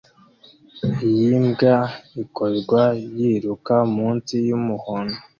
Iyi 1.07 1.29
mbwa 1.45 1.77
ikorwa 2.23 2.83
yiruka 3.17 3.75
munsi 3.95 4.35
yumuhondo 4.47 5.17